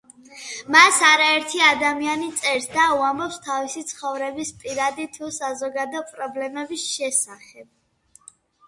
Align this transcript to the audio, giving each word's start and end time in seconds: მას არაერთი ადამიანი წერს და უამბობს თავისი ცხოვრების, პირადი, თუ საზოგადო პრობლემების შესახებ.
მას 0.75 0.95
არაერთი 1.09 1.61
ადამიანი 1.65 2.31
წერს 2.39 2.65
და 2.77 2.85
უამბობს 2.95 3.37
თავისი 3.49 3.85
ცხოვრების, 3.93 4.53
პირადი, 4.65 5.07
თუ 5.19 5.31
საზოგადო 5.41 6.05
პრობლემების 6.11 6.89
შესახებ. 6.99 8.35